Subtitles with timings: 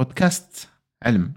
[0.00, 0.68] بودكاست
[1.02, 1.32] علم.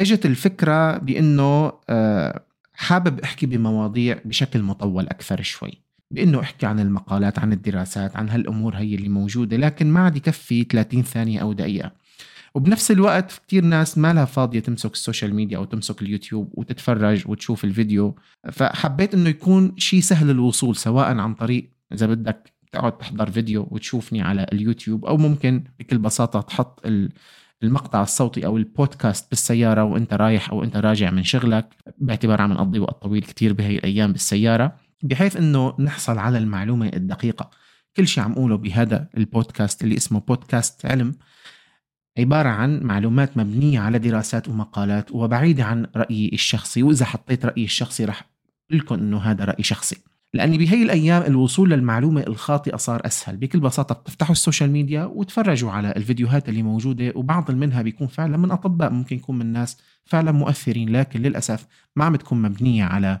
[0.00, 5.72] إجت الفكرة بأنه آه، حابب أحكي بمواضيع بشكل مطول أكثر شوي.
[6.10, 10.64] بأنه أحكي عن المقالات عن الدراسات عن هالأمور هي اللي موجودة لكن ما عاد يكفي
[10.64, 11.92] 30 ثانية أو دقيقة.
[12.54, 17.28] وبنفس الوقت كتير ناس ما لها فاضية تمسك ال social media أو تمسك اليوتيوب وتتفرج
[17.28, 18.16] وتشوف الفيديو.
[18.52, 24.22] فحبيت أنه يكون شيء سهل الوصول سواء عن طريق إذا بدك تقعد تحضر فيديو وتشوفني
[24.22, 26.86] على اليوتيوب أو ممكن بكل بساطة تحط
[27.62, 32.78] المقطع الصوتي أو البودكاست بالسيارة وأنت رايح أو أنت راجع من شغلك باعتبار عم نقضي
[32.78, 37.50] وقت طويل كتير بهي الأيام بالسيارة بحيث إنه نحصل على المعلومة الدقيقة.
[37.96, 41.14] كل شيء عم اقوله بهذا البودكاست اللي اسمه بودكاست علم
[42.18, 48.04] عبارة عن معلومات مبنية على دراسات ومقالات وبعيدة عن رأيي الشخصي وإذا حطيت رأيي الشخصي
[48.04, 48.30] رح
[48.70, 49.96] لكم أنه هذا رأي شخصي.
[50.34, 55.70] لأن بهي الأيام الوصول للمعلومة الخاطئة صار أسهل بكل بساطة بتفتحوا ال social media وتفرجوا
[55.70, 60.32] على الفيديوهات اللي موجودة وبعض منها بيكون فعلا من أطباء ممكن يكون من ناس فعلا
[60.32, 63.20] مؤثرين لكن للأسف ما عم تكون مبنية على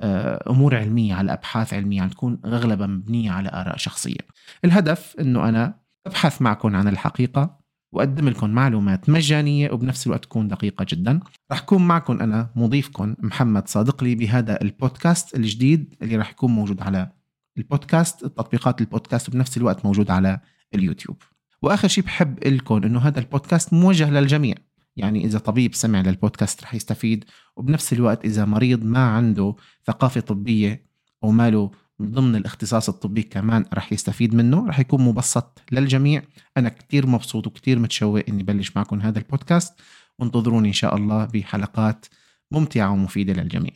[0.00, 4.20] آه، أمور علمية على أبحاث علمية عم تكون أغلبها مبنية على آراء شخصية.
[4.64, 5.74] الهدف إنه أنا
[6.06, 7.57] أبحث معكم عن الحقيقة
[7.92, 11.20] وأقدم لكم معلومات مجانية وبنفس الوقت تكون دقيقة جدا.
[11.52, 17.10] رح كون معكم أنا مضيفكم محمد صادقلي بهذا البودكاست الجديد اللي رح يكون موجود على
[17.58, 18.20] البودكاست.
[18.20, 20.40] تطبيقات البودكاست وبنفس الوقت موجود على
[20.74, 21.16] اليوتيوب.
[21.62, 24.54] وآخر شيء بحب لكم إنه هذا البودكاست موجه للجميع.
[24.96, 27.24] يعني إذا طبيب سمع للبودكاست رح يستفيد
[27.56, 29.54] وبنفس الوقت إذا مريض ما عنده
[29.86, 30.88] ثقافة طبية
[31.24, 31.70] أو ماله
[32.02, 36.22] ضمن الاختصاص الطبي كمان رح يستفيد منه رح يكون مبسط للجميع.
[36.56, 39.80] أنا كتير مبسوط وكتير متشوق إني بلش معكم هذا البودكاست.
[40.18, 42.06] وانتظروني إن شاء الله بحلقات
[42.52, 43.72] ممتعة ومفيدة للجميع.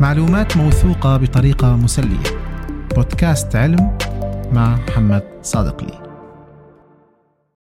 [0.00, 2.38] معلومات موثوقة بطريقة مسلية.
[2.94, 3.98] بودكاست علم
[4.52, 6.03] مع محمد صادق لي.